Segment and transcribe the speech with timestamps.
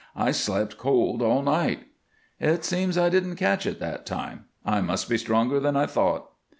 [0.15, 1.81] "I slept cold all night."
[2.39, 4.45] "It seems I didn't catch it that time.
[4.65, 6.27] I must be stronger than I thought."